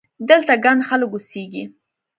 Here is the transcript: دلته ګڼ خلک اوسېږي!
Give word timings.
دلته 0.29 0.53
ګڼ 0.65 0.77
خلک 0.87 1.11
اوسېږي! 1.13 1.63